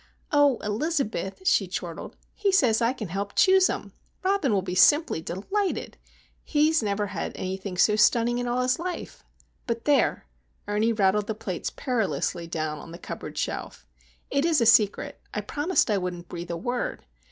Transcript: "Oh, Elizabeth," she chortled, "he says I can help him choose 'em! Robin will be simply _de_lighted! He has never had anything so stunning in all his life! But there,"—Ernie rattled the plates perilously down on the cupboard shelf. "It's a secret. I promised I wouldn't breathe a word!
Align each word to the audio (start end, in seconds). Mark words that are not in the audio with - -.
"Oh, 0.31 0.57
Elizabeth," 0.63 1.47
she 1.47 1.67
chortled, 1.67 2.17
"he 2.33 2.51
says 2.51 2.81
I 2.81 2.91
can 2.91 3.09
help 3.09 3.33
him 3.33 3.35
choose 3.35 3.69
'em! 3.69 3.93
Robin 4.23 4.51
will 4.51 4.63
be 4.63 4.73
simply 4.73 5.21
_de_lighted! 5.21 5.93
He 6.43 6.69
has 6.69 6.81
never 6.81 7.05
had 7.05 7.33
anything 7.35 7.77
so 7.77 7.95
stunning 7.95 8.39
in 8.39 8.47
all 8.47 8.63
his 8.63 8.79
life! 8.79 9.23
But 9.67 9.85
there,"—Ernie 9.85 10.93
rattled 10.93 11.27
the 11.27 11.35
plates 11.35 11.69
perilously 11.69 12.47
down 12.47 12.79
on 12.79 12.91
the 12.91 12.97
cupboard 12.97 13.37
shelf. 13.37 13.85
"It's 14.31 14.59
a 14.59 14.65
secret. 14.65 15.21
I 15.35 15.41
promised 15.41 15.91
I 15.91 15.99
wouldn't 15.99 16.29
breathe 16.29 16.49
a 16.49 16.57
word! 16.57 17.05